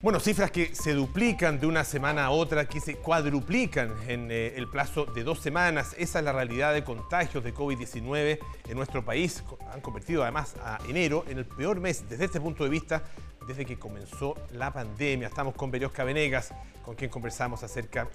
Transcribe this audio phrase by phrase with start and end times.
[0.00, 4.54] Bueno, cifras que se duplican de una semana a otra, que se cuadruplican en eh,
[4.54, 5.96] el plazo de dos semanas.
[5.98, 8.38] Esa es la realidad de contagios de COVID-19
[8.68, 9.42] en nuestro país.
[9.72, 13.02] Han convertido además a enero en el peor mes desde este punto de vista
[13.48, 15.26] desde que comenzó la pandemia.
[15.26, 16.54] Estamos con Veriosca Venegas,
[16.84, 18.06] con quien conversamos acerca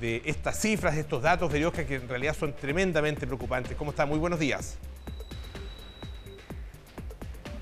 [0.00, 3.76] de estas cifras, estos datos, Veriosca, que en realidad son tremendamente preocupantes.
[3.76, 4.06] ¿Cómo está?
[4.06, 4.76] Muy buenos días.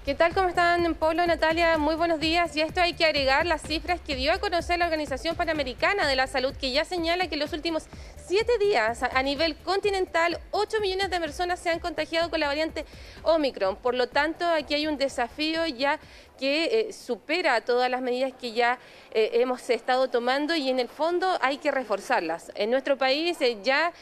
[0.07, 0.33] ¿Qué tal?
[0.35, 1.79] ¿Cómo están, Pablo, Natalia?
[1.79, 2.55] Muy buenos días.
[2.55, 6.15] Y esto hay que agregar las cifras que dio a conocer la Organización Panamericana de
[6.15, 7.87] la Salud, que ya señala que en los últimos
[8.27, 12.85] siete días a nivel continental, 8 millones de personas se han contagiado con la variante
[13.23, 13.77] Omicron.
[13.77, 16.01] Por lo tanto, aquí hay un desafío ya
[16.39, 18.79] que eh, supera todas las medidas que ya
[19.13, 22.53] eh, hemos estado tomando y en el fondo hay que reforzarlas.
[22.55, 23.93] En nuestro país eh, ya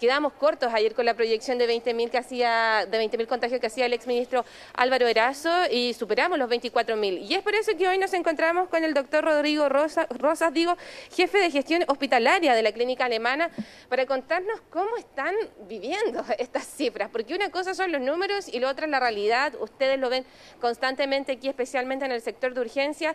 [0.00, 3.86] quedamos cortos ayer con la proyección de 20.000 que hacía de 20.000 contagios que hacía
[3.86, 7.20] el exministro Álvaro Erazo y superamos los 24.000.
[7.20, 10.76] Y es por eso que hoy nos encontramos con el doctor Rodrigo Rosa, Rosas, digo,
[11.14, 13.33] jefe de gestión hospitalaria de la clínica alemana,
[13.88, 15.34] para contarnos cómo están
[15.68, 19.54] viviendo estas cifras, porque una cosa son los números y la otra es la realidad.
[19.60, 20.24] Ustedes lo ven
[20.60, 23.14] constantemente especialmente en el sector de urgencia.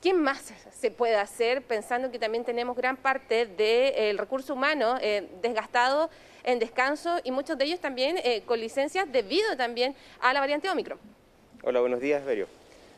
[0.00, 5.28] ¿Qué más se puede hacer pensando que también tenemos gran parte del recurso humano eh,
[5.42, 6.08] desgastado
[6.44, 10.70] en descanso y muchos de ellos también eh, con licencias debido también a la variante
[10.70, 10.98] Omicron?
[11.62, 12.46] Hola, buenos días, Berio.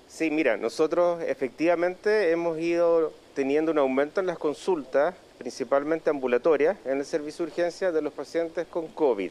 [0.06, 6.98] Sí, mira, nosotros efectivamente hemos ido teniendo un aumento en las consultas, principalmente ambulatorias, en
[6.98, 9.30] el servicio de urgencia de los pacientes con COVID.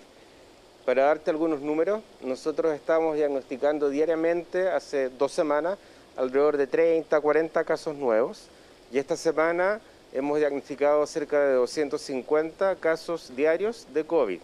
[0.84, 5.78] Para darte algunos números, nosotros estamos diagnosticando diariamente, hace dos semanas,
[6.18, 8.48] alrededor de 30, 40 casos nuevos.
[8.92, 14.40] Y esta semana hemos diagnosticado cerca de 250 casos diarios de COVID,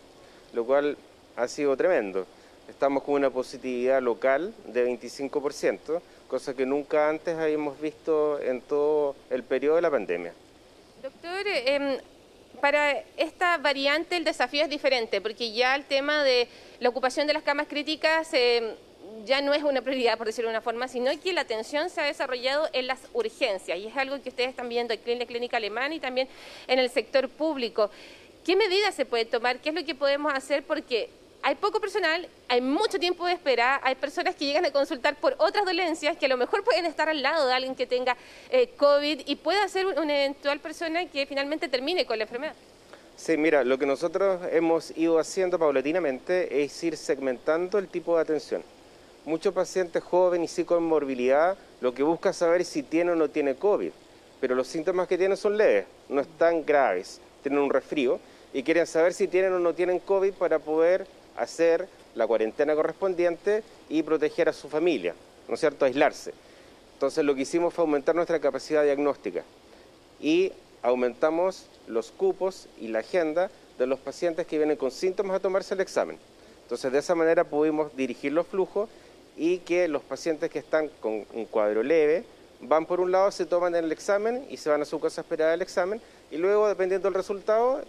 [0.54, 0.96] lo cual
[1.36, 2.28] ha sido tremendo.
[2.70, 9.16] Estamos con una positividad local de 25%, cosa que nunca antes habíamos visto en todo
[9.32, 10.34] el periodo de la pandemia.
[11.06, 12.00] Doctor, eh,
[12.60, 16.48] para esta variante el desafío es diferente, porque ya el tema de
[16.80, 18.74] la ocupación de las camas críticas eh,
[19.24, 22.02] ya no es una prioridad, por decirlo de una forma, sino que la atención se
[22.02, 25.58] ha desarrollado en las urgencias, y es algo que ustedes están viendo en la clínica
[25.58, 26.28] alemana y también
[26.66, 27.92] en el sector público.
[28.44, 29.60] ¿Qué medidas se puede tomar?
[29.60, 30.64] ¿Qué es lo que podemos hacer?
[30.64, 31.12] Porque
[31.42, 35.36] hay poco personal, hay mucho tiempo de espera, hay personas que llegan a consultar por
[35.38, 38.18] otras dolencias que a lo mejor pueden estar al lado de alguien que tenga
[38.50, 42.56] eh, COVID y pueda ser una eventual persona que finalmente termine con la enfermedad.
[43.16, 48.24] Sí, mira, lo que nosotros hemos ido haciendo paulatinamente es ir segmentando el tipo de
[48.24, 48.64] atención.
[49.24, 53.30] Muchos pacientes jóvenes y con morbilidad lo que busca saber es si tiene o no
[53.30, 53.92] tiene COVID,
[54.42, 58.20] pero los síntomas que tienen son leves, no están graves, tienen un resfrío
[58.54, 61.08] y quieren saber si tienen o no tienen COVID para poder
[61.38, 65.14] hacer la cuarentena correspondiente y proteger a su familia,
[65.48, 66.34] ¿no es cierto?, aislarse.
[66.94, 69.44] Entonces lo que hicimos fue aumentar nuestra capacidad diagnóstica
[70.22, 75.40] y aumentamos los cupos y la agenda de los pacientes que vienen con síntomas a
[75.40, 76.18] tomarse el examen.
[76.64, 78.90] Entonces de esa manera pudimos dirigir los flujos
[79.36, 82.24] y que los pacientes que están con un cuadro leve
[82.62, 85.24] van por un lado, se toman el examen y se van a su casa a
[85.24, 87.82] esperar el examen y luego, dependiendo del resultado,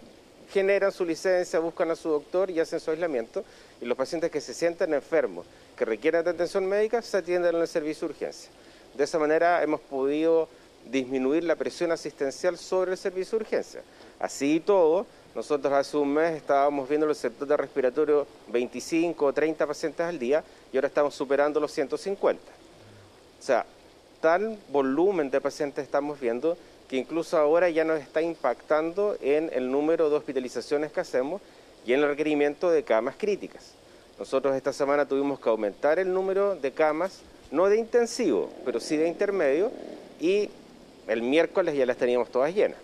[0.51, 3.43] generan su licencia, buscan a su doctor y hacen su aislamiento.
[3.81, 5.45] Y los pacientes que se sienten enfermos,
[5.77, 8.49] que requieren de atención médica, se atienden en el servicio de urgencia.
[8.95, 10.49] De esa manera hemos podido
[10.85, 13.81] disminuir la presión asistencial sobre el servicio de urgencia.
[14.19, 19.33] Así y todo, nosotros hace un mes estábamos viendo el sector de respiratorio 25 o
[19.33, 22.41] 30 pacientes al día y ahora estamos superando los 150.
[23.39, 23.65] O sea,
[24.19, 26.57] tal volumen de pacientes estamos viendo
[26.89, 31.41] que incluso ahora ya nos está impactando en el número de hospitalizaciones que hacemos
[31.85, 33.73] y en el requerimiento de camas críticas.
[34.17, 37.19] Nosotros esta semana tuvimos que aumentar el número de camas,
[37.51, 39.71] no de intensivo, pero sí de intermedio,
[40.19, 40.49] y
[41.07, 42.79] el miércoles ya las teníamos todas llenas.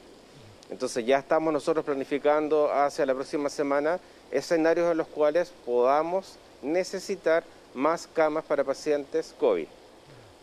[0.69, 3.99] Entonces ya estamos nosotros planificando hacia la próxima semana
[4.31, 7.43] escenarios en los cuales podamos necesitar
[7.73, 9.67] más camas para pacientes COVID.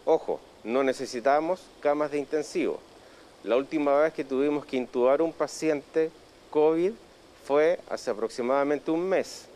[0.05, 2.81] Ojo, no necesitamos camas de intensivo,
[3.45, 6.11] la última vez que tuvimos que intubar un paciente
[6.51, 6.93] COVID
[7.45, 9.47] fue hace aproximadamente un mes.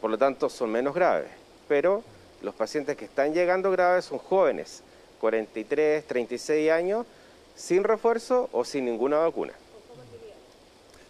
[0.00, 1.30] Por lo tanto, son menos graves.
[1.68, 2.02] Pero
[2.40, 4.82] los pacientes que están llegando graves son jóvenes,
[5.20, 7.06] 43, 36 años,
[7.54, 9.52] sin refuerzo o sin ninguna vacuna.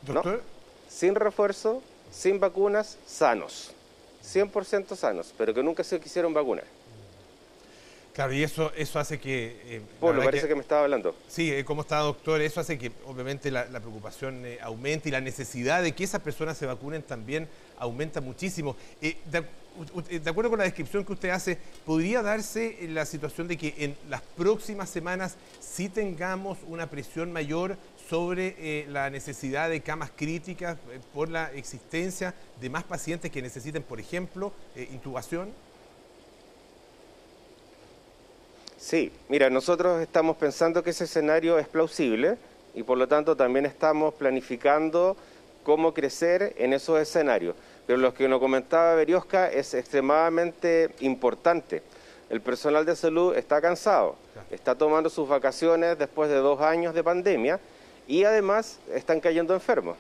[0.02, 0.42] ¿Doctor?
[0.88, 3.72] Sin refuerzo, sin vacunas, sanos.
[4.22, 6.64] 100% sanos, pero que nunca se quisieron vacunar.
[8.12, 9.60] Claro, y eso, eso hace que...
[9.64, 11.16] Eh, Pablo, parece que, me estaba hablando.
[11.28, 12.42] Sí, eh, ¿cómo está, doctor?
[12.42, 16.58] Eso hace que obviamente la, preocupación eh, aumente y la necesidad de que esas personas
[16.58, 17.48] se vacunen también
[17.78, 18.76] aumenta muchísimo.
[19.00, 23.96] de acuerdo con la descripción que usted hace, ¿podría darse la situación de que en
[24.10, 27.78] las próximas semanas sí tengamos una presión mayor
[28.12, 33.40] sobre eh, la necesidad de camas críticas eh, por la existencia de más pacientes que
[33.40, 35.48] necesiten, por ejemplo, eh, intubación?
[38.82, 42.36] Sí, mira, nosotros estamos pensando que ese escenario es plausible
[42.74, 45.16] y por lo tanto también estamos planificando
[45.62, 47.54] cómo crecer en esos escenarios.
[47.86, 51.80] Pero lo que nos comentaba Berioska es extremadamente importante.
[52.28, 54.16] El personal de salud está cansado,
[54.50, 57.60] está tomando sus vacaciones después de dos años de pandemia
[58.08, 59.96] y además están cayendo enfermos.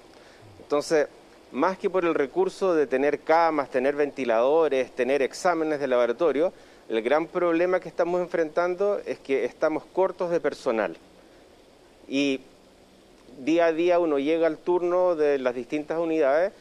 [0.60, 1.06] Entonces,
[1.52, 6.52] más que por el recurso de tener camas, tener ventiladores, tener exámenes de laboratorio,
[6.88, 10.96] el gran problema que estamos enfrentando es que estamos cortos de personal.
[12.08, 12.40] Y
[13.38, 16.52] día a día uno llega al turno de las distintas unidades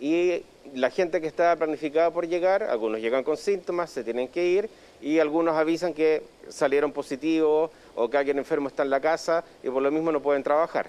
[0.00, 0.42] y
[0.74, 4.70] la gente que está planificada por llegar, algunos llegan con síntomas, se tienen que ir
[5.00, 9.70] y algunos avisan que salieron positivos o que alguien enfermo está en la casa y
[9.70, 10.88] por lo mismo no pueden trabajar.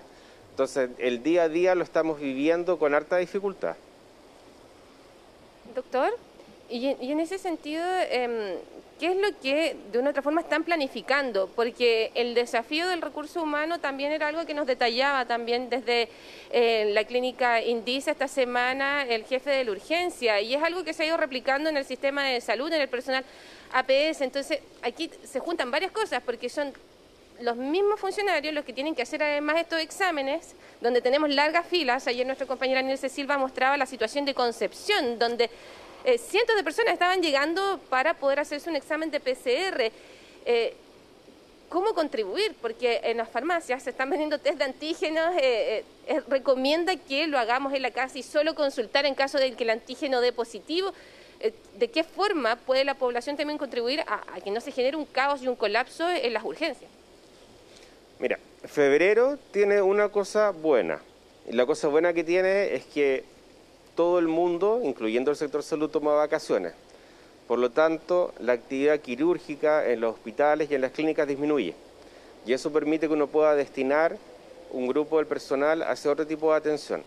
[0.52, 3.76] Entonces, el día a día lo estamos viviendo con harta dificultad.
[5.74, 6.14] Doctor,
[6.70, 8.58] y, en ese sentido, em,
[9.00, 11.50] ¿qué es lo que de una u otra forma están planificando?
[11.56, 16.10] Porque el desafío del recurso humano también era algo que nos detallaba también desde
[16.52, 20.94] eh, la clínica Indice esta semana el jefe de la urgencia y es algo que
[20.94, 23.24] se ha ido replicando en el sistema de salud, en el personal
[23.74, 24.22] APS.
[24.22, 26.74] Entonces, aquí se juntan varias cosas porque son
[27.42, 32.08] los mismos funcionarios los que tienen que hacer además estos exámenes, donde tenemos largas filas.
[32.08, 35.50] Ayer nuestra compañera Nilce Silva mostraba la situación de Concepción, donde
[36.06, 39.92] eh, cientos de personas estaban llegando para poder hacerse un examen de PCR.
[40.46, 40.74] Eh,
[41.68, 42.56] ¿Cómo contribuir?
[42.62, 45.84] Porque en las farmacias se están vendiendo test de antígenos, eh,
[46.28, 49.70] recomienda que lo hagamos en la casa y solo consultar en caso de que el
[49.70, 50.94] antígeno dé positivo.
[51.78, 55.42] ¿De qué forma puede la población también contribuir a, que no se genere un caos
[55.42, 56.90] y un colapso en las urgencias?
[58.20, 61.00] Mira, febrero tiene una cosa buena.
[61.50, 63.24] La cosa buena que tiene es que
[64.00, 66.72] todo el mundo, incluyendo el sector salud, toma vacaciones.
[67.50, 71.76] Por lo tanto, la actividad quirúrgica en los hospitales y en las clínicas disminuye.
[72.46, 74.16] Y eso permite que uno pueda destinar
[74.72, 77.04] un grupo del personal hacia otro tipo de atención.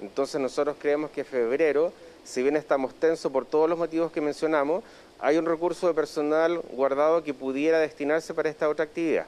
[0.00, 1.92] Entonces nosotros creemos que febrero,
[2.24, 4.82] si bien estamos tensos por todos los motivos que mencionamos,
[5.18, 9.26] hay un recurso de personal guardado que pudiera destinarse para esta otra actividad.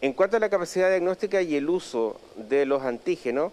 [0.00, 3.52] En cuanto a la capacidad diagnóstica y el uso de los antígenos,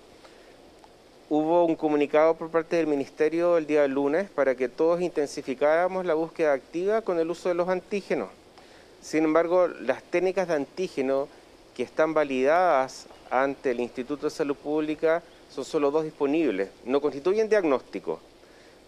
[1.29, 6.13] Hubo un comunicado por parte del Ministerio el día lunes para que todos intensificáramos la
[6.13, 8.29] búsqueda activa con el uso de los antígenos.
[9.01, 11.27] Sin embargo, las técnicas de antígeno
[11.75, 15.21] que están validadas ante el Instituto de Salud Pública
[15.53, 18.21] son solo dos disponibles, no constituyen diagnóstico.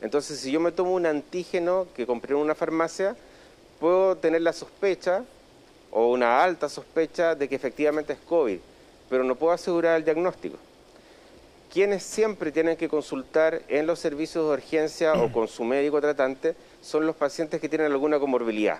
[0.02, 3.18] Entonces, si yo me tomo un antígeno que compré en una farmacia,
[3.82, 5.26] puedo tener la sospecha
[5.92, 8.60] o una alta sospecha de que efectivamente es COVID,
[9.10, 10.56] pero no puedo asegurar el diagnóstico
[11.72, 16.56] quienes siempre tienen que consultar en los servicios de urgencia o con su médico tratante
[16.82, 18.80] son los pacientes que tienen alguna comorbilidad.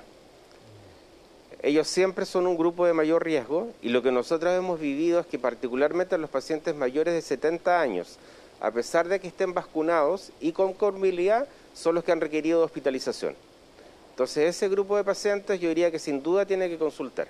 [1.62, 5.28] Ellos siempre son un grupo de mayor riesgo y lo que nosotros hemos vivido es
[5.28, 8.18] que particularmente los pacientes mayores de 70 años,
[8.60, 13.36] a pesar de que estén vacunados y con comorbilidad, son los que han requerido hospitalización.
[14.12, 17.28] Entonces ese grupo de pacientes yo diría que sin duda tiene que consultar.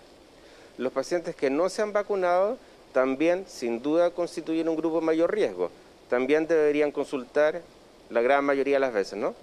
[0.77, 2.57] Los pacientes que no se han vacunado
[2.93, 5.69] también sin duda constituyen un grupo de mayor riesgo.
[6.09, 7.61] También deberían consultar
[8.09, 9.35] la gran mayoría de las veces, ¿no?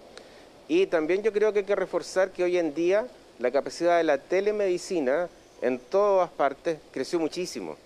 [0.69, 3.07] Y también yo creo que hay que reforzar que hoy en día
[3.39, 5.29] la capacidad de la telemedicina
[5.63, 7.77] en todas partes creció muchísimo.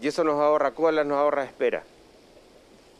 [0.00, 1.84] Y eso nos ahorra colas, nos ahorra espera.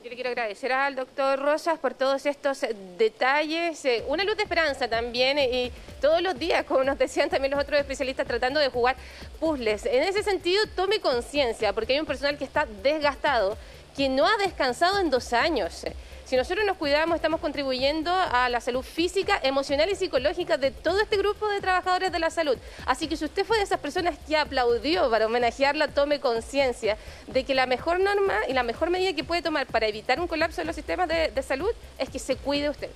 [0.08, 4.44] Le quiero agradecer al doctor Rosas por todos estos eh, detalles, eh, una luz de
[4.44, 8.60] esperanza también eh, y todos los días, como nos decían también los otros especialistas, tratando
[8.60, 8.94] de jugar
[9.40, 9.84] puzzles.
[9.84, 13.58] En ese sentido, tome conciencia, porque hay un personal que está desgastado,
[13.96, 15.84] que no ha descansado en dos años.
[16.26, 21.00] Si nosotros nos cuidamos, estamos contribuyendo a la salud física, emocional y psicológica de todo
[21.00, 22.58] este grupo de trabajadores de la salud.
[22.84, 26.96] Así que si usted fue de esas personas que aplaudió para homenajearla, tome conciencia
[27.28, 30.26] de que la mejor norma y la mejor medida que puede tomar para evitar un
[30.26, 32.90] colapso de los sistemas de, salud es que se cuide usted.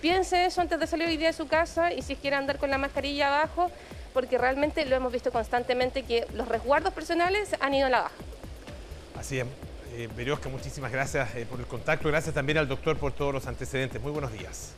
[0.00, 2.70] Piense eso antes de salir hoy día de su casa y si quiere andar con
[2.70, 3.68] la mascarilla abajo,
[4.14, 8.14] porque realmente lo hemos visto constantemente que los resguardos personales han ido a la baja.
[9.18, 9.65] Así es.
[9.98, 10.08] Eh,
[10.50, 12.08] muchísimas gracias eh, por el contacto.
[12.08, 14.00] Gracias también al doctor por todos los antecedentes.
[14.02, 14.74] Muy buenos días.